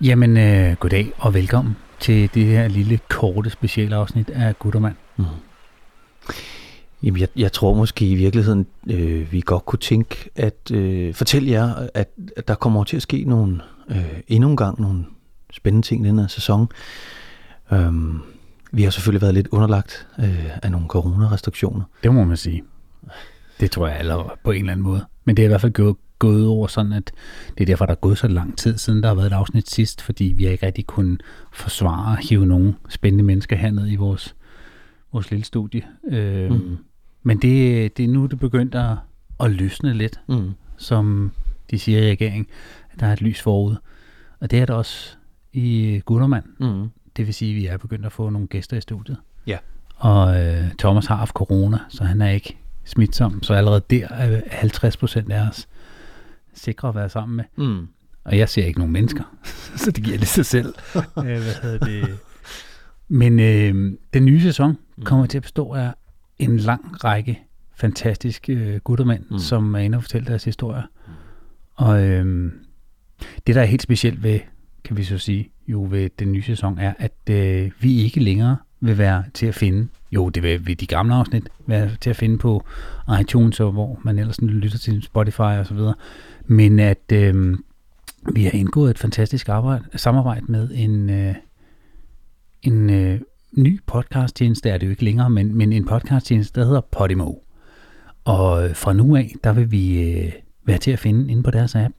Jamen, 0.00 0.36
øh, 0.36 0.76
goddag 0.76 1.12
og 1.18 1.34
velkommen 1.34 1.76
til 2.00 2.30
det 2.34 2.46
her 2.46 2.68
lille 2.68 2.98
korte 3.08 3.50
specialafsnit 3.50 4.30
af 4.30 4.58
Guttermand. 4.58 4.94
Mm. 5.16 5.24
Jamen, 7.02 7.20
jeg, 7.20 7.28
jeg 7.36 7.52
tror 7.52 7.74
måske 7.74 8.06
i 8.06 8.14
virkeligheden, 8.14 8.66
øh, 8.90 9.32
vi 9.32 9.40
godt 9.40 9.64
kunne 9.64 9.78
tænke 9.78 10.30
at 10.34 10.70
øh, 10.72 11.14
fortælle 11.14 11.50
jer, 11.50 11.74
at, 11.94 12.08
at 12.36 12.48
der 12.48 12.54
kommer 12.54 12.84
til 12.84 12.96
at 12.96 13.02
ske 13.02 13.24
nogle, 13.24 13.60
øh, 13.88 14.20
endnu 14.28 14.50
en 14.50 14.56
gang 14.56 14.80
nogle 14.80 15.04
spændende 15.52 15.86
ting 15.86 16.04
i 16.04 16.08
den 16.08 16.18
her 16.18 16.26
sæson. 16.26 16.68
Um, 17.70 18.22
vi 18.72 18.82
har 18.82 18.90
selvfølgelig 18.90 19.22
været 19.22 19.34
lidt 19.34 19.48
underlagt 19.48 20.06
øh, 20.18 20.46
af 20.62 20.70
nogle 20.70 20.86
coronarestriktioner. 20.86 21.82
Det 22.02 22.14
må 22.14 22.24
man 22.24 22.36
sige. 22.36 22.64
Det 23.60 23.70
tror 23.70 23.86
jeg 23.86 23.96
alle 23.96 24.14
på 24.44 24.50
en 24.50 24.58
eller 24.58 24.72
anden 24.72 24.84
måde. 24.84 25.06
Men 25.24 25.36
det 25.36 25.42
er 25.42 25.46
i 25.46 25.48
hvert 25.48 25.60
fald 25.60 25.72
gået, 25.72 25.96
gået 26.18 26.46
over 26.46 26.66
sådan, 26.66 26.92
at 26.92 27.12
det 27.58 27.60
er 27.60 27.66
derfor, 27.66 27.86
der 27.86 27.92
er 27.92 27.96
gået 27.96 28.18
så 28.18 28.28
lang 28.28 28.58
tid 28.58 28.78
siden, 28.78 29.02
der 29.02 29.08
har 29.08 29.14
været 29.14 29.26
et 29.26 29.32
afsnit 29.32 29.70
sidst, 29.70 30.02
fordi 30.02 30.24
vi 30.24 30.44
har 30.44 30.50
ikke 30.50 30.66
rigtig 30.66 30.86
kunnet 30.86 31.22
forsvare 31.52 32.18
at 32.18 32.24
hive 32.28 32.46
nogle 32.46 32.74
spændende 32.88 33.24
mennesker 33.24 33.56
herned 33.56 33.88
i 33.90 33.96
vores, 33.96 34.34
vores 35.12 35.30
lille 35.30 35.44
studie. 35.44 35.82
Øh, 36.08 36.50
mm. 36.50 36.76
Men 37.22 37.38
det, 37.38 37.96
det 37.96 38.04
er 38.04 38.08
nu, 38.08 38.26
det 38.26 38.38
begyndt 38.38 38.74
at, 38.74 38.96
at 39.40 39.50
lysne 39.50 39.94
lidt, 39.94 40.20
mm. 40.28 40.52
som 40.76 41.32
de 41.70 41.78
siger 41.78 41.98
i 41.98 42.10
regeringen, 42.10 42.46
at 42.92 43.00
der 43.00 43.06
er 43.06 43.12
et 43.12 43.22
lys 43.22 43.42
forud. 43.42 43.76
Og 44.40 44.50
det 44.50 44.58
er 44.58 44.66
der 44.66 44.74
også 44.74 45.16
i 45.52 46.00
Guttermand. 46.04 46.44
Mm. 46.60 46.88
Det 47.16 47.26
vil 47.26 47.34
sige, 47.34 47.50
at 47.50 47.56
vi 47.56 47.66
er 47.66 47.76
begyndt 47.76 48.06
at 48.06 48.12
få 48.12 48.30
nogle 48.30 48.48
gæster 48.48 48.76
i 48.76 48.80
studiet. 48.80 49.16
Ja. 49.46 49.58
Og 49.96 50.44
øh, 50.44 50.70
Thomas 50.78 51.06
har 51.06 51.16
haft 51.16 51.32
corona, 51.32 51.78
så 51.88 52.04
han 52.04 52.22
er 52.22 52.30
ikke 52.30 52.56
smitsom. 52.84 53.42
Så 53.42 53.54
allerede 53.54 53.82
der 53.90 54.08
er 54.08 54.40
50 54.50 54.96
procent 54.96 55.32
af 55.32 55.48
os 55.48 55.68
sikre 56.56 56.88
at 56.88 56.94
være 56.94 57.08
sammen 57.08 57.36
med. 57.36 57.66
Mm. 57.66 57.88
Og 58.24 58.38
jeg 58.38 58.48
ser 58.48 58.64
ikke 58.64 58.78
nogen 58.78 58.92
mennesker, 58.92 59.24
så 59.82 59.90
det 59.90 60.04
giver 60.04 60.18
lidt 60.18 60.28
sig 60.28 60.46
selv. 60.46 60.74
øh, 60.96 61.24
hvad 61.24 61.62
hedder 61.62 61.86
det? 61.86 62.18
Men 63.08 63.40
øh, 63.40 63.92
den 64.14 64.24
nye 64.24 64.40
sæson 64.40 64.78
mm. 64.96 65.04
kommer 65.04 65.26
til 65.26 65.38
at 65.38 65.42
bestå 65.42 65.72
af 65.72 65.92
en 66.38 66.56
lang 66.56 67.04
række 67.04 67.42
fantastiske 67.76 68.52
øh, 68.52 68.80
guttermænd, 68.80 69.24
mm. 69.30 69.38
som 69.38 69.74
er 69.74 69.78
inde 69.78 69.96
og 69.96 70.02
fortælle 70.02 70.26
deres 70.26 70.44
historier. 70.44 70.82
Mm. 70.82 71.12
Og 71.74 72.02
øh, 72.04 72.52
det, 73.46 73.54
der 73.54 73.60
er 73.60 73.66
helt 73.66 73.82
specielt 73.82 74.22
ved, 74.22 74.40
kan 74.84 74.96
vi 74.96 75.04
så 75.04 75.18
sige, 75.18 75.50
jo 75.68 75.86
ved 75.90 76.10
den 76.18 76.32
nye 76.32 76.42
sæson, 76.42 76.78
er, 76.78 76.94
at 76.98 77.30
øh, 77.30 77.70
vi 77.80 78.02
ikke 78.02 78.20
længere 78.20 78.56
vil 78.80 78.98
være 78.98 79.24
til 79.34 79.46
at 79.46 79.54
finde, 79.54 79.88
jo, 80.12 80.28
det 80.28 80.42
vil 80.42 80.66
ved 80.66 80.76
de 80.76 80.86
gamle 80.86 81.14
afsnit 81.14 81.48
være 81.66 81.90
til 82.00 82.10
at 82.10 82.16
finde 82.16 82.38
på 82.38 82.64
iTunes, 83.20 83.60
og 83.60 83.72
hvor 83.72 84.00
man 84.02 84.18
ellers 84.18 84.40
lytter 84.40 84.78
til 84.78 85.02
Spotify 85.02 85.40
og 85.40 85.66
så 85.66 85.74
videre, 85.74 85.94
men 86.46 86.78
at 86.78 87.12
øh, 87.12 87.58
vi 88.34 88.44
har 88.44 88.50
indgået 88.50 88.90
et 88.90 88.98
fantastisk 88.98 89.48
arbejde, 89.48 89.84
samarbejde 89.98 90.44
med 90.48 90.70
en, 90.74 91.10
øh, 91.10 91.34
en 92.62 92.90
øh, 92.90 93.20
ny 93.52 93.80
podcasttjeneste, 93.86 94.70
er 94.70 94.78
det 94.78 94.86
jo 94.86 94.90
ikke 94.90 95.04
længere, 95.04 95.30
men, 95.30 95.54
men 95.54 95.72
en 95.72 95.84
podcasttjeneste, 95.84 96.60
der 96.60 96.66
hedder 96.66 96.80
Podimo. 96.80 97.32
Og 98.24 98.64
øh, 98.68 98.76
fra 98.76 98.92
nu 98.92 99.16
af, 99.16 99.34
der 99.44 99.52
vil 99.52 99.70
vi 99.70 100.10
øh, 100.10 100.32
være 100.66 100.78
til 100.78 100.90
at 100.90 100.98
finde 100.98 101.30
inde 101.32 101.42
på 101.42 101.50
deres 101.50 101.74
app. 101.74 101.94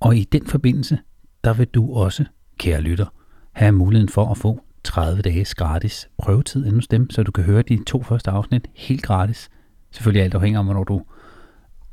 Og 0.00 0.16
i 0.16 0.24
den 0.24 0.46
forbindelse, 0.46 0.98
der 1.44 1.52
vil 1.52 1.66
du 1.66 1.94
også, 1.94 2.24
kære 2.58 2.80
lytter, 2.80 3.06
have 3.52 3.72
muligheden 3.72 4.08
for 4.08 4.30
at 4.30 4.38
få 4.38 4.60
30 4.84 5.22
dages 5.22 5.54
gratis 5.54 6.08
prøvetid 6.18 6.64
inde 6.64 6.76
hos 6.76 6.86
dem, 6.86 7.10
så 7.10 7.22
du 7.22 7.32
kan 7.32 7.44
høre 7.44 7.62
de 7.62 7.84
to 7.86 8.02
første 8.02 8.30
afsnit 8.30 8.68
helt 8.74 9.02
gratis. 9.02 9.50
Selvfølgelig 9.90 10.22
alt 10.22 10.34
afhænger 10.34 10.60
af, 10.60 10.64
hvornår 10.64 10.84
du 10.84 11.02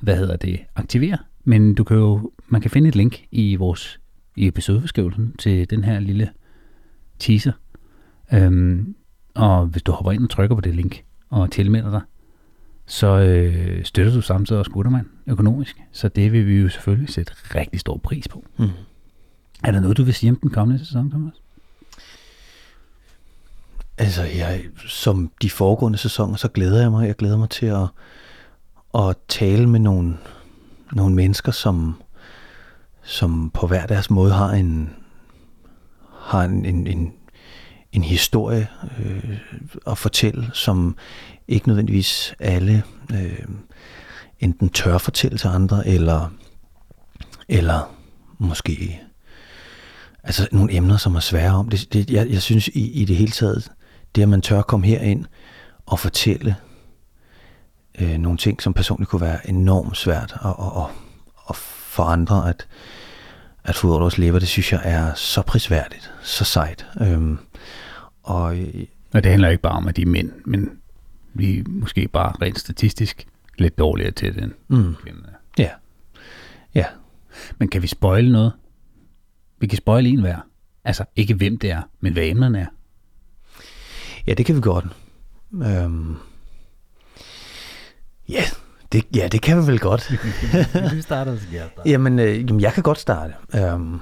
hvad 0.02 0.18
hedder 0.18 0.36
det, 0.36 0.60
aktiverer. 0.76 1.18
Men 1.44 1.76
du 1.76 1.84
kan 1.84 1.98
jo, 1.98 2.32
man 2.48 2.62
kan 2.62 2.72
finde 2.72 2.90
et 2.90 2.96
link 2.96 3.26
i 3.32 3.56
vores 3.56 4.00
i 4.36 4.48
episodebeskrivelsen 4.48 5.36
til 5.40 5.70
den 5.70 5.84
her 5.84 6.00
lille 6.00 6.30
teaser. 7.20 7.52
Øhm, 8.34 8.96
og 9.36 9.66
hvis 9.66 9.84
du 9.84 9.92
hopper 9.92 10.12
ind 10.12 10.24
og 10.24 10.30
trykker 10.30 10.56
på 10.56 10.62
det 10.62 10.76
link 10.76 11.04
og 11.30 11.52
tilmelder 11.52 11.92
dig, 11.92 12.02
så 12.86 13.08
øh, 13.08 13.86
støtter 13.86 14.14
du 14.14 14.22
samtidig 14.22 14.60
også 14.60 14.72
Guttermand 14.72 15.06
økonomisk. 15.28 15.82
Så 15.92 16.08
det 16.08 16.32
vil 16.32 16.48
vi 16.48 16.54
jo 16.54 16.70
selvfølgelig 16.70 17.10
sætte 17.10 17.34
rigtig 17.56 17.80
stor 17.80 17.98
pris 17.98 18.28
på. 18.28 18.46
Mm. 18.58 18.70
Er 19.64 19.72
der 19.72 19.80
noget, 19.80 19.98
du 19.98 20.04
vil 20.04 20.14
sige 20.14 20.30
om 20.30 20.36
den 20.36 20.50
kommende 20.50 20.86
sæson, 20.86 21.10
Thomas? 21.10 21.34
Altså, 23.98 24.24
jeg, 24.24 24.64
som 24.88 25.32
de 25.42 25.50
foregående 25.50 25.98
sæsoner, 25.98 26.36
så 26.36 26.48
glæder 26.48 26.82
jeg 26.82 26.92
mig. 26.92 27.08
Jeg 27.08 27.16
glæder 27.16 27.38
mig 27.38 27.50
til 27.50 27.66
at, 27.66 27.88
at 28.96 29.16
tale 29.28 29.70
med 29.70 29.80
nogle, 29.80 30.18
nogle 30.94 31.16
mennesker, 31.16 31.52
som, 31.52 32.02
som 33.04 33.50
på 33.54 33.68
hver 33.68 33.86
deres 33.86 34.10
måde 34.10 34.34
har 34.34 34.50
en, 34.50 34.90
har 36.20 36.44
en, 36.44 36.66
en, 36.66 36.88
en, 36.88 37.14
en 37.92 38.04
historie 38.04 38.68
øh, 39.00 39.38
at 39.88 39.98
fortælle, 39.98 40.50
som 40.54 40.96
ikke 41.48 41.68
nødvendigvis 41.68 42.36
alle 42.40 42.84
øh, 43.14 43.46
enten 44.40 44.70
tør 44.70 44.98
fortælle 44.98 45.38
til 45.38 45.48
andre, 45.48 45.88
eller, 45.88 46.34
eller 47.50 47.96
måske 48.38 49.02
altså 50.24 50.48
nogle 50.52 50.74
emner, 50.74 50.98
som 50.98 51.16
er 51.16 51.20
svære 51.20 51.52
om. 51.52 51.70
Det, 51.70 51.94
det, 51.94 52.10
jeg, 52.10 52.30
jeg 52.30 52.42
synes 52.42 52.68
i, 52.68 52.92
i 52.92 53.06
det 53.06 53.16
hele 53.16 53.32
taget, 53.32 53.72
det 54.16 54.22
at 54.22 54.30
man 54.30 54.42
tør 54.42 54.62
komme 54.62 54.88
herind 54.88 55.26
og 55.86 56.00
fortælle 56.00 56.56
øh, 58.00 58.18
nogle 58.18 58.38
ting, 58.38 58.62
som 58.62 58.74
personligt 58.74 59.10
kunne 59.10 59.22
være 59.22 59.50
enormt 59.50 59.98
svært 59.98 60.34
at, 60.46 60.50
at, 60.60 60.84
at, 60.84 60.90
at 61.50 61.56
for 61.56 62.04
andre 62.04 62.50
at, 62.50 62.68
at 63.64 63.76
få 63.76 63.88
ud 63.88 64.20
lever, 64.20 64.40
det 64.40 64.48
synes 64.48 64.72
jeg 64.72 64.82
er 64.84 65.14
så 65.14 65.42
prisværdigt, 65.42 66.12
så 66.24 66.44
sejt. 66.44 66.86
Øhm, 67.02 67.38
og, 68.24 68.58
og 69.14 69.24
det 69.24 69.32
handler 69.32 69.50
ikke 69.50 69.62
bare 69.62 69.78
om, 69.78 69.88
at 69.88 69.96
de 69.96 70.02
er 70.02 70.06
mænd, 70.06 70.32
men 70.46 70.70
vi 71.34 71.60
er 71.60 71.64
måske 71.68 72.08
bare 72.08 72.34
rent 72.42 72.60
statistisk 72.60 73.28
lidt 73.58 73.78
dårligere 73.78 74.12
til 74.12 74.36
den. 74.36 74.54
Mm. 74.68 74.96
Ja. 75.58 75.70
Ja. 76.76 76.86
Men 77.58 77.68
kan 77.68 77.82
vi 77.82 77.88
spoile 77.88 78.32
noget? 78.32 78.54
Vi 79.60 79.68
kan 79.68 79.78
spoile 79.78 80.10
en 80.10 80.22
hver. 80.22 80.38
Altså 80.84 81.06
ikke 81.16 81.34
hvem 81.34 81.60
det 81.60 81.72
er, 81.72 81.82
men 82.00 82.14
hvad 82.14 82.24
emnerne 82.24 82.60
er. 82.60 82.66
Ja, 84.28 84.34
det 84.34 84.46
kan 84.46 84.56
vi 84.56 84.62
godt. 84.62 84.86
Øhm. 85.54 86.18
Ja, 88.32 88.44
det, 88.92 89.06
ja, 89.16 89.28
det 89.28 89.42
kan 89.42 89.62
vi 89.62 89.68
vel 89.68 89.80
godt. 89.80 90.12
vi 90.96 91.02
starter, 91.02 91.38
så 91.38 91.46
jeg. 91.54 91.70
Jamen, 91.86 92.20
øh, 92.20 92.38
jamen, 92.38 92.62
jeg 92.62 92.74
kan 92.74 92.84
godt 92.84 93.00
starte. 93.00 93.34
Øhm. 93.56 94.00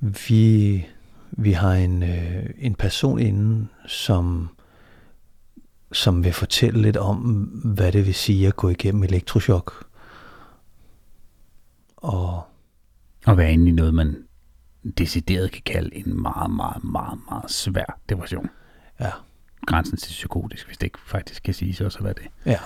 Vi, 0.00 0.86
vi 1.30 1.52
har 1.52 1.72
en, 1.72 2.02
øh, 2.02 2.50
en 2.58 2.74
person 2.74 3.18
inde, 3.18 3.68
som, 3.86 4.48
som 5.92 6.24
vil 6.24 6.32
fortælle 6.32 6.82
lidt 6.82 6.96
om, 6.96 7.16
hvad 7.64 7.92
det 7.92 8.06
vil 8.06 8.14
sige 8.14 8.46
at 8.46 8.56
gå 8.56 8.68
igennem 8.68 9.02
elektrochok. 9.02 9.86
Og, 11.96 12.42
og 13.26 13.36
være 13.36 13.52
inde 13.52 13.68
i 13.68 13.72
noget, 13.72 13.94
man 13.94 14.16
decideret 14.98 15.52
kan 15.52 15.62
kalde 15.66 15.96
en 15.96 16.22
meget, 16.22 16.50
meget, 16.50 16.84
meget, 16.84 17.18
meget 17.30 17.50
svær 17.50 17.98
depression. 18.08 18.48
Ja. 19.00 19.10
Grænsen 19.66 19.96
til 19.96 20.08
psykotisk, 20.08 20.66
hvis 20.66 20.78
det 20.78 20.86
ikke 20.86 20.98
faktisk 21.06 21.42
kan 21.42 21.54
sige 21.54 21.74
så, 21.74 21.90
så 21.90 22.00
hvad 22.00 22.14
det. 22.14 22.26
Ja. 22.46 22.58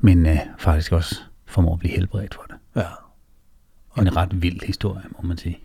Men 0.00 0.26
øh, 0.26 0.38
faktisk 0.58 0.92
også 0.92 1.20
formår 1.46 1.72
at 1.72 1.78
blive 1.78 1.94
helbredt 1.94 2.34
for 2.34 2.42
det. 2.42 2.56
Ja. 2.76 2.86
Og 3.90 4.02
en 4.02 4.16
ret 4.16 4.42
vild 4.42 4.66
historie, 4.66 5.02
må 5.10 5.28
man 5.28 5.38
sige. 5.38 5.58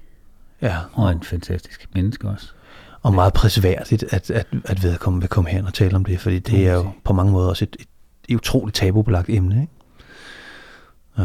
Ja. 0.62 0.78
Og 0.94 1.12
en 1.12 1.24
fantastisk 1.24 1.90
menneske 1.94 2.30
også. 2.30 2.54
Og 3.02 3.14
meget 3.14 3.34
prisværdigt, 3.34 4.04
at, 4.04 4.32
at, 4.32 4.48
at 4.66 4.84
vedkommende 4.84 5.24
vil 5.24 5.30
komme 5.30 5.50
her 5.50 5.66
og 5.66 5.74
tale 5.74 5.96
om 5.96 6.06
det, 6.06 6.20
fordi 6.20 6.40
det 6.40 6.68
er 6.68 6.74
jo 6.74 6.92
på 7.04 7.14
mange 7.14 7.32
måder 7.32 7.50
også 7.50 7.66
et, 7.66 7.76
et, 7.80 7.88
et 8.28 8.36
utroligt 8.36 8.76
tabubelagt 8.76 9.30
emne. 9.30 9.62
Ikke? 9.62 9.74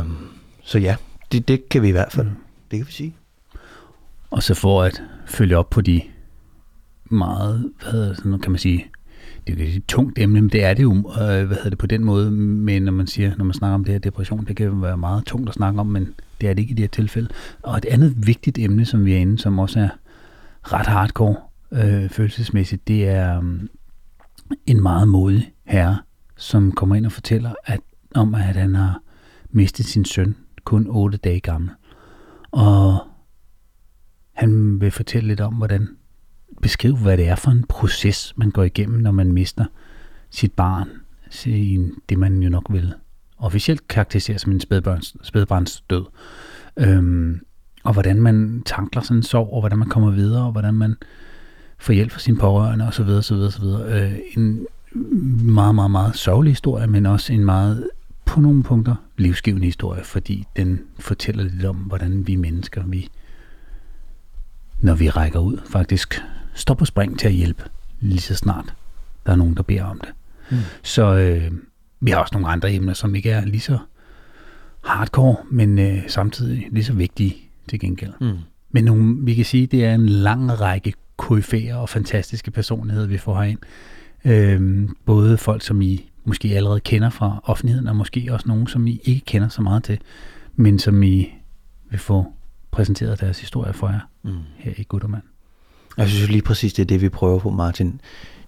Um, 0.05 0.31
så 0.63 0.79
ja, 0.79 0.97
det, 1.33 1.49
det 1.49 1.69
kan 1.69 1.83
vi 1.83 1.89
i 1.89 1.93
hvert 1.93 2.13
fald, 2.13 2.27
mm. 2.27 2.37
det 2.71 2.79
kan 2.79 2.87
vi 2.87 2.93
sige. 2.93 3.17
Og 4.31 4.43
så 4.43 4.55
for 4.55 4.83
at 4.83 5.03
følge 5.27 5.57
op 5.57 5.71
på 5.71 5.81
de 5.81 6.03
meget, 7.05 7.73
hvad 7.83 7.93
hedder 7.93 8.09
det, 8.09 8.17
sådan, 8.17 8.39
kan 8.39 8.53
man 8.53 8.59
sige, 8.59 8.91
det 9.47 9.61
er 9.61 9.65
jo 9.65 9.77
et 9.77 9.87
tungt 9.87 10.19
emne, 10.19 10.41
men 10.41 10.51
det 10.51 10.65
er 10.65 10.75
det 10.75 10.83
jo, 10.83 10.93
øh, 10.93 11.47
hvad 11.47 11.57
hedder 11.57 11.69
det, 11.69 11.79
på 11.79 11.87
den 11.87 12.05
måde, 12.05 12.31
men 12.31 12.83
når 12.83 12.93
man 12.93 13.07
siger, 13.07 13.37
når 13.37 13.45
man 13.45 13.55
snakker 13.55 13.75
om 13.75 13.85
det 13.85 13.93
her 13.93 13.99
depression, 13.99 14.45
det 14.45 14.57
kan 14.57 14.83
være 14.83 14.97
meget 14.97 15.25
tungt 15.25 15.49
at 15.49 15.55
snakke 15.55 15.81
om, 15.81 15.87
men 15.87 16.15
det 16.41 16.49
er 16.49 16.55
det 16.55 16.63
ikke 16.63 16.73
i 16.73 16.75
det 16.75 16.83
her 16.83 16.89
tilfælde. 16.89 17.29
Og 17.63 17.77
et 17.77 17.85
andet 17.85 18.27
vigtigt 18.27 18.59
emne, 18.59 18.85
som 18.85 19.05
vi 19.05 19.15
er 19.15 19.19
inde, 19.19 19.39
som 19.39 19.59
også 19.59 19.81
er 19.81 19.89
ret 20.63 20.87
hardcore 20.87 21.37
øh, 21.73 22.11
følelsesmæssigt, 22.11 22.89
det 22.89 23.09
er 23.09 23.41
øh, 23.43 23.61
en 24.67 24.83
meget 24.83 25.09
modig 25.09 25.53
herre, 25.65 25.99
som 26.37 26.73
kommer 26.73 26.95
ind 26.95 27.07
og 27.07 27.13
fortæller 27.13 27.55
at, 27.65 27.81
om, 28.15 28.35
at 28.35 28.57
han 28.57 28.75
har 28.75 29.01
mistet 29.51 29.87
sin 29.87 30.05
søn, 30.05 30.37
kun 30.65 30.87
8 30.89 31.19
dage 31.19 31.41
gammel. 31.41 31.71
Og 32.51 32.99
han 34.33 34.81
vil 34.81 34.91
fortælle 34.91 35.29
lidt 35.29 35.41
om, 35.41 35.55
hvordan 35.55 35.89
beskrive, 36.65 36.97
hvad 36.97 37.17
det 37.17 37.29
er 37.29 37.35
for 37.35 37.51
en 37.51 37.65
proces, 37.69 38.33
man 38.37 38.51
går 38.51 38.63
igennem, 38.63 39.01
når 39.01 39.11
man 39.11 39.33
mister 39.33 39.65
sit 40.31 40.53
barn, 40.53 40.89
sin, 41.31 41.93
det 42.09 42.19
man 42.19 42.43
jo 42.43 42.51
nok 42.51 42.67
vil 42.71 42.95
officielt 43.39 43.89
karakterisere 43.89 44.39
som 44.39 44.53
en 44.53 44.61
spædbarns, 44.61 45.17
spædbarns 45.23 45.81
død. 45.91 46.05
Øhm, 46.77 47.41
og 47.85 47.93
hvordan 47.93 48.23
man 48.23 48.63
tankler 48.67 49.03
sådan 49.03 49.17
en 49.17 49.23
sorg, 49.23 49.53
og 49.53 49.61
hvordan 49.61 49.79
man 49.79 49.89
kommer 49.89 50.11
videre, 50.11 50.45
og 50.45 50.53
hvordan 50.53 50.75
man 50.75 50.97
får 51.79 51.93
hjælp 51.93 52.11
fra 52.11 52.21
sine 52.21 52.39
pårørende, 52.39 52.87
osv. 52.87 53.09
osv., 53.09 53.35
osv. 53.35 53.65
Øh, 53.65 54.19
en 54.37 54.67
meget, 55.45 55.75
meget, 55.75 55.91
meget 55.91 56.17
sørgelig 56.17 56.53
historie, 56.53 56.87
men 56.87 57.07
også 57.07 57.33
en 57.33 57.45
meget, 57.45 57.89
på 58.25 58.41
nogle 58.41 58.63
punkter, 58.63 58.95
livsgivende 59.17 59.67
historie, 59.67 60.05
fordi 60.05 60.45
den 60.57 60.81
fortæller 60.99 61.45
lidt 61.45 61.65
om, 61.65 61.77
hvordan 61.77 62.27
vi 62.27 62.37
mennesker, 62.37 62.83
vi, 62.87 63.09
når 64.81 64.95
vi 64.95 65.09
rækker 65.09 65.39
ud, 65.39 65.59
faktisk 65.67 66.23
står 66.55 66.75
på 66.75 66.85
spring 66.85 67.19
til 67.19 67.27
at 67.27 67.35
hjælpe 67.35 67.65
lige 68.01 68.21
så 68.21 68.35
snart 68.35 68.75
der 69.27 69.33
er 69.33 69.37
nogen, 69.37 69.55
der 69.55 69.63
beder 69.63 69.85
om 69.85 70.01
det. 70.01 70.13
Mm. 70.51 70.57
Så 70.83 71.15
øh, 71.15 71.53
vi 72.01 72.11
har 72.11 72.19
også 72.19 72.35
nogle 72.35 72.49
andre 72.49 72.73
emner, 72.73 72.93
som 72.93 73.15
ikke 73.15 73.31
er 73.31 73.45
lige 73.45 73.61
så 73.61 73.79
hardcore, 74.85 75.37
men 75.51 75.79
øh, 75.79 75.99
samtidig 76.09 76.69
lige 76.73 76.85
så 76.85 76.93
vigtige 76.93 77.37
til 77.69 77.81
gengæld. 77.81 78.13
Mm. 78.21 78.39
Men 78.71 78.85
nogle, 78.85 79.17
vi 79.21 79.35
kan 79.35 79.45
sige, 79.45 79.67
det 79.67 79.85
er 79.85 79.95
en 79.95 80.09
lang 80.09 80.61
række 80.61 80.93
koryfærer 81.17 81.77
og 81.77 81.89
fantastiske 81.89 82.51
personligheder, 82.51 83.07
vi 83.07 83.19
får 83.19 83.35
herind. 83.35 83.59
Øh, 84.25 84.89
både 85.05 85.39
folk, 85.39 85.63
som 85.63 85.83
I 85.83 86.11
måske 86.25 86.49
allerede 86.49 86.81
kender 86.81 87.11
fra 87.11 87.41
offentligheden, 87.45 87.89
og 87.89 87.97
måske 87.97 88.29
også 88.31 88.49
nogen, 88.49 88.67
som 88.67 88.87
I 88.87 89.01
ikke 89.05 89.25
kender 89.25 89.49
så 89.49 89.63
meget 89.63 89.85
til, 89.85 89.99
men 90.57 90.79
som 90.79 91.03
I 91.03 91.29
vil 91.91 91.99
få 91.99 92.27
præsenteret 92.71 93.21
deres 93.21 93.41
historie 93.41 93.73
for 93.73 93.89
jer 93.89 94.01
mm. 94.23 94.39
her 94.57 94.73
i 94.77 94.83
Guttermand. 94.83 95.23
Jeg 95.97 96.09
synes 96.09 96.31
lige 96.31 96.43
præcis, 96.43 96.73
det 96.73 96.83
er 96.83 96.87
det, 96.87 97.01
vi 97.01 97.09
prøver 97.09 97.39
på, 97.39 97.51
Martin. 97.51 98.01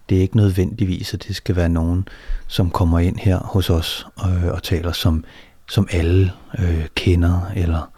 Det 0.09 0.17
er 0.17 0.21
ikke 0.21 0.37
nødvendigvis, 0.37 1.13
at 1.13 1.23
det 1.27 1.35
skal 1.35 1.55
være 1.55 1.69
nogen, 1.69 2.07
som 2.47 2.71
kommer 2.71 2.99
ind 2.99 3.17
her 3.19 3.37
hos 3.39 3.69
os 3.69 4.07
og, 4.15 4.31
og 4.51 4.63
taler, 4.63 4.91
som, 4.91 5.23
som 5.69 5.87
alle 5.91 6.31
øh, 6.59 6.85
kender 6.95 7.51
eller 7.55 7.91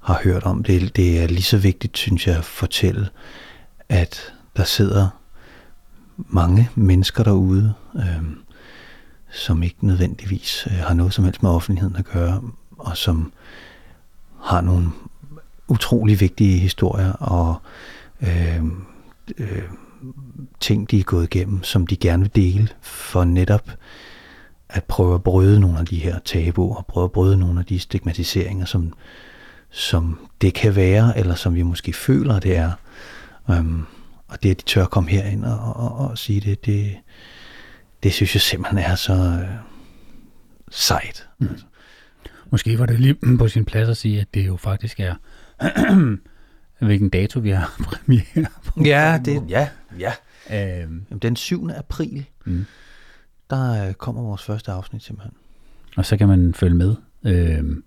har 0.00 0.20
hørt 0.24 0.42
om. 0.42 0.62
Det, 0.62 0.96
det 0.96 1.22
er 1.22 1.26
lige 1.26 1.42
så 1.42 1.58
vigtigt, 1.58 1.98
synes 1.98 2.26
jeg, 2.26 2.36
at 2.36 2.44
fortælle, 2.44 3.08
at 3.88 4.32
der 4.56 4.64
sidder 4.64 5.08
mange 6.16 6.70
mennesker 6.74 7.22
derude, 7.22 7.74
øh, 7.96 8.22
som 9.30 9.62
ikke 9.62 9.86
nødvendigvis 9.86 10.68
øh, 10.70 10.76
har 10.76 10.94
noget 10.94 11.14
som 11.14 11.24
helst 11.24 11.42
med 11.42 11.50
offentligheden 11.50 11.96
at 11.96 12.04
gøre, 12.04 12.42
og 12.78 12.96
som 12.96 13.32
har 14.42 14.60
nogle 14.60 14.88
utrolig 15.68 16.20
vigtige 16.20 16.58
historier 16.58 17.12
og 17.12 17.56
øh, 18.22 18.64
øh, 19.38 19.62
ting, 20.60 20.90
de 20.90 21.00
er 21.00 21.04
gået 21.04 21.24
igennem, 21.24 21.62
som 21.62 21.86
de 21.86 21.96
gerne 21.96 22.22
vil 22.22 22.34
dele, 22.34 22.68
for 22.80 23.24
netop 23.24 23.70
at 24.68 24.84
prøve 24.84 25.14
at 25.14 25.22
bryde 25.22 25.60
nogle 25.60 25.78
af 25.78 25.86
de 25.86 25.98
her 25.98 26.18
tabuer, 26.18 26.76
og 26.76 26.86
prøve 26.86 27.04
at 27.04 27.12
bryde 27.12 27.38
nogle 27.38 27.60
af 27.60 27.66
de 27.66 27.78
stigmatiseringer, 27.78 28.66
som, 28.66 28.92
som 29.70 30.28
det 30.40 30.54
kan 30.54 30.76
være, 30.76 31.18
eller 31.18 31.34
som 31.34 31.54
vi 31.54 31.62
måske 31.62 31.92
føler, 31.92 32.38
det 32.40 32.56
er. 32.56 32.72
Øhm, 33.50 33.84
og 34.28 34.42
det, 34.42 34.50
at 34.50 34.56
de 34.56 34.62
tør 34.62 34.84
komme 34.84 35.10
herind 35.10 35.44
og, 35.44 35.76
og, 35.76 35.96
og 35.96 36.18
sige 36.18 36.40
det, 36.40 36.66
det, 36.66 36.96
det 38.02 38.12
synes 38.12 38.34
jeg 38.34 38.40
simpelthen 38.40 38.78
er 38.78 38.94
så 38.94 39.12
øh, 39.12 39.48
sejt. 40.70 41.28
Mm. 41.38 41.48
Måske 42.50 42.78
var 42.78 42.86
det 42.86 43.00
lige 43.00 43.36
på 43.38 43.48
sin 43.48 43.64
plads 43.64 43.88
at 43.88 43.96
sige, 43.96 44.20
at 44.20 44.26
det 44.34 44.46
jo 44.46 44.56
faktisk 44.56 45.00
er, 45.00 45.14
hvilken 46.78 47.08
dato 47.08 47.40
vi 47.40 47.50
har 47.50 47.76
premiere 47.88 48.46
på. 48.64 48.82
Ja, 48.84 49.20
det, 49.24 49.42
ja, 49.48 49.68
ja. 49.98 50.12
Øhm. 50.82 51.04
Den 51.22 51.36
7. 51.36 51.70
april, 51.76 52.24
mm. 52.44 52.64
der 53.50 53.88
øh, 53.88 53.94
kommer 53.94 54.22
vores 54.22 54.42
første 54.42 54.72
afsnit 54.72 55.02
simpelthen. 55.02 55.32
Og 55.96 56.06
så 56.06 56.16
kan 56.16 56.28
man 56.28 56.54
følge 56.54 56.74
med. 56.74 56.94
Øhm, 57.24 57.84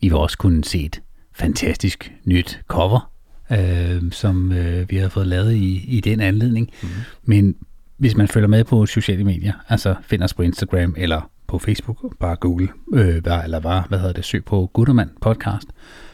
I 0.00 0.08
vil 0.08 0.16
også 0.16 0.38
kunne 0.38 0.64
se 0.64 0.84
et 0.84 1.02
fantastisk 1.32 2.12
nyt 2.24 2.60
cover, 2.68 3.10
øh, 3.50 4.12
som 4.12 4.52
øh, 4.52 4.90
vi 4.90 4.96
har 4.96 5.08
fået 5.08 5.26
lavet 5.26 5.52
i, 5.52 5.96
i 5.96 6.00
den 6.00 6.20
anledning. 6.20 6.70
Mm. 6.82 6.88
Men 7.22 7.56
hvis 7.96 8.16
man 8.16 8.28
følger 8.28 8.48
med 8.48 8.64
på 8.64 8.86
sociale 8.86 9.24
medier, 9.24 9.52
altså 9.68 9.94
finder 10.02 10.24
os 10.24 10.34
på 10.34 10.42
Instagram 10.42 10.94
eller 10.98 11.30
på 11.46 11.58
Facebook, 11.58 12.18
bare 12.18 12.36
Google, 12.36 12.68
øh, 12.94 13.22
eller 13.44 13.60
bare, 13.60 13.84
hvad 13.88 13.98
hedder 13.98 14.12
det, 14.12 14.24
søg 14.24 14.44
på 14.44 14.70
Guttermand 14.72 15.10
podcast, 15.20 15.68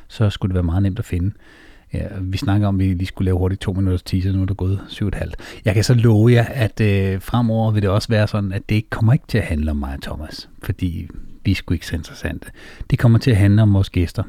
så 0.09 0.31
skulle 0.31 0.51
det 0.51 0.55
være 0.55 0.63
meget 0.63 0.83
nemt 0.83 0.99
at 0.99 1.05
finde. 1.05 1.35
Ja, 1.95 2.07
vi 2.21 2.39
snakker 2.39 2.69
om, 2.69 2.81
at 2.81 2.89
vi 2.89 2.95
lige 2.95 3.07
skulle 3.07 3.25
lave 3.25 3.39
hurtigt 3.39 3.61
to 3.61 3.73
minutters 3.73 4.03
teaser, 4.03 4.33
nu 4.33 4.43
er 4.43 4.47
det 4.47 4.57
gået 4.57 4.81
syv 4.89 5.07
og 5.07 5.13
halvt. 5.19 5.37
Jeg 5.65 5.75
kan 5.75 5.85
så 5.85 5.95
love 5.95 6.33
jer, 6.33 6.45
at 6.45 6.81
øh, 6.81 7.21
fremover 7.21 7.71
vil 7.71 7.83
det 7.83 7.91
også 7.91 8.09
være 8.09 8.29
sådan, 8.29 8.53
at 8.53 8.69
det 8.69 8.75
ikke 8.75 8.91
kommer 8.91 9.13
ikke 9.13 9.25
til 9.29 9.39
at 9.39 9.45
handle 9.45 9.71
om 9.71 9.77
mig 9.77 9.95
og 9.95 10.03
Thomas, 10.03 10.49
fordi 10.63 11.09
vi 11.45 11.51
er 11.51 11.55
sgu 11.55 11.75
ikke 11.75 11.87
så 11.87 11.97
interessante. 11.97 12.47
Det 12.91 12.99
kommer 12.99 13.19
til 13.19 13.31
at 13.31 13.37
handle 13.37 13.63
om 13.63 13.75
vores 13.75 13.91
gæster. 13.91 14.23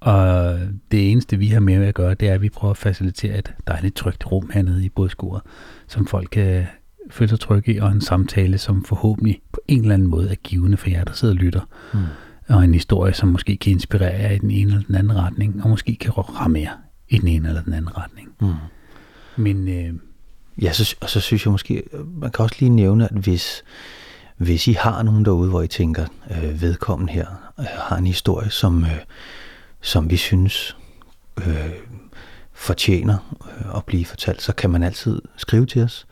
Og 0.00 0.58
det 0.90 1.10
eneste, 1.10 1.36
vi 1.36 1.46
har 1.46 1.60
med 1.60 1.74
at 1.74 1.94
gøre, 1.94 2.14
det 2.14 2.28
er, 2.28 2.34
at 2.34 2.42
vi 2.42 2.48
prøver 2.48 2.70
at 2.70 2.76
facilitere 2.76 3.38
et 3.38 3.54
dejligt 3.66 3.96
trygt 3.96 4.32
rum 4.32 4.50
hernede 4.54 4.84
i 4.84 4.88
bådskuret, 4.88 5.42
som 5.86 6.06
folk 6.06 6.28
kan 6.32 6.66
føle 7.10 7.28
sig 7.28 7.40
trygge 7.40 7.74
i, 7.74 7.78
og 7.78 7.92
en 7.92 8.00
samtale, 8.00 8.58
som 8.58 8.84
forhåbentlig 8.84 9.40
på 9.52 9.60
en 9.68 9.80
eller 9.80 9.94
anden 9.94 10.08
måde 10.08 10.30
er 10.30 10.34
givende 10.34 10.76
for 10.76 10.90
jer, 10.90 11.04
der 11.04 11.12
sidder 11.12 11.34
og 11.34 11.38
lytter. 11.38 11.68
Mm. 11.94 12.00
Og 12.48 12.64
en 12.64 12.74
historie, 12.74 13.14
som 13.14 13.28
måske 13.28 13.56
kan 13.56 13.72
inspirere 13.72 14.20
jer 14.20 14.30
i 14.30 14.38
den 14.38 14.50
ene 14.50 14.72
eller 14.72 14.86
den 14.86 14.94
anden 14.94 15.16
retning, 15.16 15.64
og 15.64 15.70
måske 15.70 15.96
kan 15.96 16.10
ramme 16.10 16.60
jer 16.60 16.70
i 17.08 17.18
den 17.18 17.28
ene 17.28 17.48
eller 17.48 17.62
den 17.62 17.72
anden 17.72 17.96
retning. 17.96 18.28
Mm. 18.40 18.54
Men... 19.36 19.68
Øh, 19.68 19.94
ja, 20.62 20.72
så, 20.72 20.96
og 21.00 21.10
så 21.10 21.20
synes 21.20 21.44
jeg 21.46 21.52
måske, 21.52 21.82
man 22.06 22.30
kan 22.30 22.42
også 22.42 22.56
lige 22.58 22.68
nævne, 22.68 23.04
at 23.04 23.16
hvis, 23.16 23.64
hvis 24.36 24.68
I 24.68 24.72
har 24.72 25.02
nogen 25.02 25.24
derude, 25.24 25.50
hvor 25.50 25.62
I 25.62 25.68
tænker, 25.68 26.06
øh, 26.30 26.62
vedkommende 26.62 27.12
her 27.12 27.26
øh, 27.58 27.66
har 27.70 27.96
en 27.96 28.06
historie, 28.06 28.50
som, 28.50 28.84
øh, 28.84 29.00
som 29.80 30.10
vi 30.10 30.16
synes 30.16 30.76
øh, 31.46 31.70
fortjener 32.52 33.36
øh, 33.48 33.76
at 33.76 33.84
blive 33.84 34.04
fortalt, 34.04 34.42
så 34.42 34.52
kan 34.52 34.70
man 34.70 34.82
altid 34.82 35.22
skrive 35.36 35.66
til 35.66 35.82
os. 35.82 36.06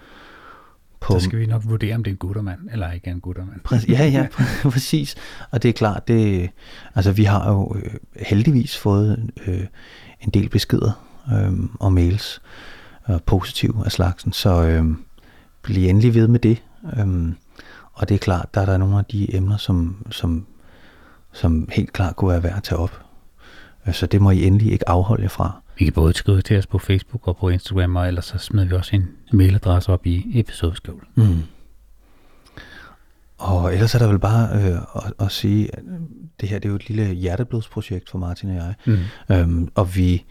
På, 1.02 1.18
så 1.18 1.24
skal 1.24 1.38
vi 1.38 1.46
nok 1.46 1.62
vurdere, 1.64 1.94
om 1.94 2.04
det 2.04 2.10
er 2.10 2.14
en 2.14 2.18
guttermand, 2.18 2.60
eller 2.72 2.92
ikke 2.92 3.08
er 3.08 3.12
en 3.12 3.20
guttermand. 3.20 3.60
Præcis, 3.60 3.88
ja, 3.88 4.06
ja, 4.06 4.26
præcis. 4.70 5.14
Og 5.50 5.62
det 5.62 5.68
er 5.68 5.72
klart, 5.72 6.08
det, 6.08 6.50
altså 6.94 7.12
vi 7.12 7.24
har 7.24 7.50
jo 7.52 7.76
øh, 7.76 7.94
heldigvis 8.16 8.78
fået 8.78 9.30
øh, 9.46 9.66
en 10.20 10.30
del 10.30 10.48
beskeder 10.48 11.04
øh, 11.32 11.52
og 11.80 11.92
mails, 11.92 12.42
øh, 13.10 13.18
positive 13.26 13.82
af 13.84 13.92
slagsen, 13.92 14.32
så 14.32 14.62
øh, 14.62 14.84
bliv 15.62 15.88
endelig 15.88 16.14
ved 16.14 16.28
med 16.28 16.40
det. 16.40 16.62
Øh, 16.98 17.32
og 17.92 18.08
det 18.08 18.14
er 18.14 18.18
klart, 18.18 18.54
der 18.54 18.60
er 18.60 18.66
der 18.66 18.76
nogle 18.76 18.98
af 18.98 19.04
de 19.04 19.36
emner, 19.36 19.56
som, 19.56 20.06
som, 20.10 20.46
som 21.32 21.68
helt 21.72 21.92
klart 21.92 22.16
kunne 22.16 22.30
være 22.30 22.42
værd 22.42 22.56
at 22.56 22.62
tage 22.62 22.78
op. 22.78 23.02
Øh, 23.86 23.94
så 23.94 24.06
det 24.06 24.22
må 24.22 24.30
I 24.30 24.46
endelig 24.46 24.72
ikke 24.72 24.88
afholde 24.88 25.22
jer 25.22 25.28
fra. 25.28 25.61
Vi 25.78 25.84
kan 25.84 25.92
både 25.92 26.14
skrive 26.14 26.42
til 26.42 26.58
os 26.58 26.66
på 26.66 26.78
Facebook 26.78 27.28
og 27.28 27.36
på 27.36 27.48
Instagram, 27.48 27.96
og 27.96 28.08
ellers 28.08 28.24
så 28.24 28.38
smider 28.38 28.66
vi 28.66 28.74
også 28.74 28.96
en 28.96 29.08
mailadresse 29.32 29.92
op 29.92 30.06
i 30.06 30.26
episodeskrivelsen. 30.34 31.08
Mm. 31.14 31.42
Og 33.38 33.74
ellers 33.74 33.94
er 33.94 33.98
der 33.98 34.08
vel 34.08 34.18
bare 34.18 34.48
øh, 34.54 34.78
at, 34.96 35.12
at 35.20 35.32
sige, 35.32 35.76
at 35.76 35.82
det 36.40 36.48
her 36.48 36.58
det 36.58 36.64
er 36.64 36.70
jo 36.70 36.76
et 36.76 36.88
lille 36.88 37.14
hjerteblodsprojekt 37.14 38.10
for 38.10 38.18
Martin 38.18 38.50
og 38.50 38.54
jeg. 38.54 38.74
Mm. 38.86 38.98
Øhm, 39.30 39.68
og 39.74 39.96
vi, 39.96 40.24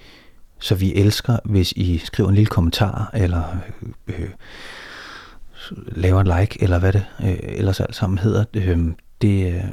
så 0.60 0.76
vi 0.76 0.94
elsker, 0.94 1.38
hvis 1.46 1.72
I 1.72 1.98
skriver 1.98 2.30
en 2.30 2.36
lille 2.36 2.50
kommentar, 2.50 3.12
eller 3.14 3.58
øh, 4.08 4.20
øh, 4.22 4.30
laver 5.88 6.22
en 6.22 6.40
like, 6.40 6.64
eller 6.64 6.80
hvad 6.80 6.94
det 6.94 7.06
øh, 7.24 7.38
ellers 7.42 7.80
alt 7.80 7.96
sammen 7.96 8.18
hedder. 8.20 8.44
Øh, 8.54 8.88
det, 9.22 9.64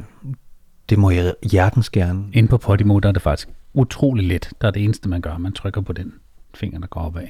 det 0.89 0.99
må 0.99 1.11
jeg 1.11 1.35
hjertens 1.51 1.91
gerne. 1.91 2.25
Inde 2.33 2.49
på 2.49 2.59
Podimo, 2.59 2.99
der 2.99 3.09
er 3.09 3.13
det 3.13 3.23
faktisk 3.23 3.49
utrolig 3.75 4.27
let. 4.27 4.51
Der 4.61 4.69
er 4.69 4.73
det 4.73 4.85
eneste, 4.85 5.09
man 5.09 5.21
gør. 5.21 5.39
Man 5.39 5.53
trykker 5.53 5.81
på 5.81 5.93
den 5.93 6.13
finger, 6.55 6.79
der 6.81 6.87
går 6.87 7.01
opad. 7.01 7.27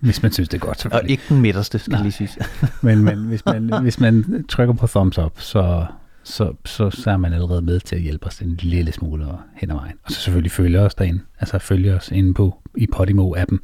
Hvis 0.00 0.22
man 0.22 0.32
synes, 0.32 0.48
det 0.48 0.62
er 0.62 0.66
godt, 0.66 0.86
Og 0.86 1.02
ikke 1.08 1.22
den 1.28 1.40
midterste, 1.40 1.78
skal 1.78 1.92
Nej. 1.92 2.02
lige 2.02 2.12
sige. 2.12 2.28
men, 2.82 3.04
men 3.04 3.18
hvis, 3.24 3.44
man, 3.44 3.82
hvis 3.82 4.00
man 4.00 4.44
trykker 4.48 4.74
på 4.74 4.86
thumbs 4.86 5.18
up, 5.18 5.40
så, 5.40 5.86
så, 6.22 6.52
så, 6.64 6.90
så 6.90 7.10
er 7.10 7.16
man 7.16 7.32
allerede 7.32 7.62
med 7.62 7.80
til 7.80 7.96
at 7.96 8.02
hjælpe 8.02 8.26
os 8.26 8.38
en 8.40 8.56
lille 8.62 8.92
smule 8.92 9.26
hen 9.56 9.70
ad 9.70 9.74
vejen. 9.74 9.96
Og 10.04 10.10
så 10.10 10.20
selvfølgelig 10.20 10.52
følge 10.52 10.80
os 10.80 10.94
derinde. 10.94 11.20
Altså 11.38 11.58
følge 11.58 11.94
os 11.94 12.10
inde 12.10 12.34
på 12.34 12.62
i 12.76 12.88
Podimo-appen, 12.96 13.58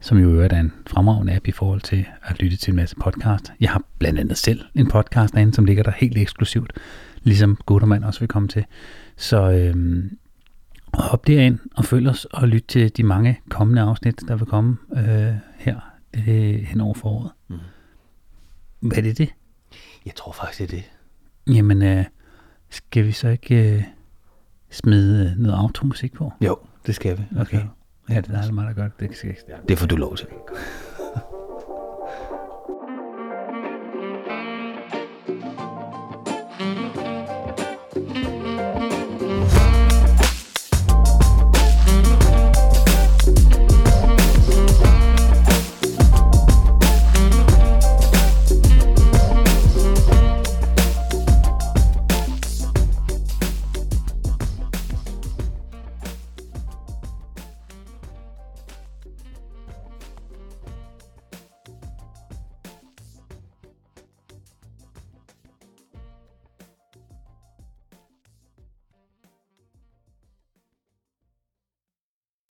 som 0.00 0.18
jo 0.18 0.40
er 0.40 0.48
en 0.48 0.72
fremragende 0.86 1.34
app 1.36 1.46
i 1.46 1.52
forhold 1.52 1.80
til 1.80 2.06
at 2.22 2.42
lytte 2.42 2.56
til 2.56 2.70
en 2.70 2.76
masse 2.76 2.96
podcast. 2.96 3.52
Jeg 3.60 3.70
har 3.70 3.82
blandt 3.98 4.20
andet 4.20 4.38
selv 4.38 4.60
en 4.74 4.88
podcast 4.88 5.34
derinde, 5.34 5.54
som 5.54 5.64
ligger 5.64 5.82
der 5.82 5.92
helt 5.96 6.18
eksklusivt, 6.18 6.72
ligesom 7.22 7.58
Guttermand 7.66 8.04
også 8.04 8.20
vil 8.20 8.28
komme 8.28 8.48
til. 8.48 8.64
Så 9.16 9.50
øhm, 9.50 10.10
hop 10.94 11.26
derind 11.26 11.58
og 11.76 11.84
følg 11.84 12.08
os 12.08 12.24
og 12.24 12.48
lyt 12.48 12.64
til 12.68 12.96
de 12.96 13.02
mange 13.02 13.40
kommende 13.50 13.82
afsnit, 13.82 14.20
der 14.28 14.36
vil 14.36 14.46
komme 14.46 14.76
øh, 14.96 15.34
her 15.58 15.80
øh, 16.14 16.54
hen 16.54 16.80
over 16.80 16.94
foråret. 16.94 17.30
Mm. 17.48 17.58
Hvad 18.80 18.98
er 18.98 19.02
det 19.02 19.18
det? 19.18 19.34
Jeg 20.06 20.14
tror 20.14 20.32
faktisk, 20.32 20.58
det 20.58 20.64
er 20.64 20.82
det. 20.82 21.54
Jamen, 21.56 21.82
øh, 21.82 22.04
skal 22.70 23.06
vi 23.06 23.12
så 23.12 23.28
ikke 23.28 23.74
øh, 23.74 23.82
smide 24.70 25.34
noget 25.38 25.56
automusik 25.58 26.12
på? 26.12 26.32
Jo, 26.40 26.56
det 26.86 26.94
skal 26.94 27.18
vi. 27.18 27.22
Okay. 27.40 27.60
Ja, 28.08 28.20
det 28.20 28.30
er 28.30 28.52
mig, 28.52 28.66
der 28.66 28.72
gør 28.72 28.82
det. 28.82 29.00
Det, 29.00 29.16
skal, 29.16 29.36
det 29.68 29.78
får 29.78 29.86
du 29.86 29.96
lov 29.96 30.16
til. 30.16 30.26